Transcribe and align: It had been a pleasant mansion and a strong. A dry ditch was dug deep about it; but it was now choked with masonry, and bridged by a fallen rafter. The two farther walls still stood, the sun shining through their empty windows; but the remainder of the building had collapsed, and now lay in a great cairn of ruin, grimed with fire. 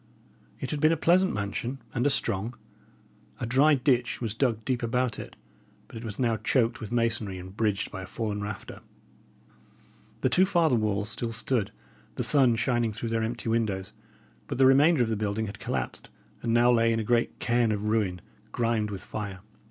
It 0.59 0.71
had 0.71 0.79
been 0.81 0.91
a 0.91 0.97
pleasant 0.97 1.31
mansion 1.31 1.77
and 1.93 2.07
a 2.07 2.09
strong. 2.09 2.55
A 3.39 3.45
dry 3.45 3.75
ditch 3.75 4.19
was 4.19 4.33
dug 4.33 4.65
deep 4.65 4.81
about 4.81 5.19
it; 5.19 5.35
but 5.87 5.95
it 5.95 6.03
was 6.03 6.17
now 6.17 6.37
choked 6.37 6.81
with 6.81 6.91
masonry, 6.91 7.37
and 7.37 7.55
bridged 7.55 7.91
by 7.91 8.01
a 8.01 8.07
fallen 8.07 8.41
rafter. 8.41 8.81
The 10.21 10.29
two 10.29 10.47
farther 10.47 10.75
walls 10.75 11.09
still 11.09 11.31
stood, 11.31 11.71
the 12.15 12.23
sun 12.23 12.55
shining 12.55 12.93
through 12.93 13.09
their 13.09 13.21
empty 13.21 13.47
windows; 13.47 13.93
but 14.47 14.57
the 14.57 14.65
remainder 14.65 15.03
of 15.03 15.09
the 15.09 15.15
building 15.15 15.45
had 15.45 15.59
collapsed, 15.59 16.09
and 16.41 16.51
now 16.51 16.71
lay 16.71 16.91
in 16.91 16.99
a 16.99 17.03
great 17.03 17.37
cairn 17.37 17.71
of 17.71 17.83
ruin, 17.85 18.21
grimed 18.51 18.89
with 18.89 19.03
fire. 19.03 19.41